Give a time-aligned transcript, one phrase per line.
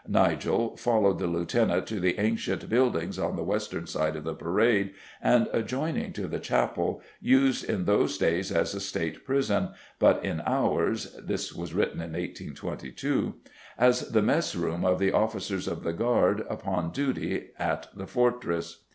[0.07, 4.95] Nigel "followed the lieutenant to the ancient buildings on the western side of the parade,
[5.21, 9.69] and adjoining to the chapel, used in those days as a State prison,
[9.99, 13.35] but in ours [this was written in 1822]
[13.77, 18.83] as the mess room of the officers of the guard upon duty at the fortress.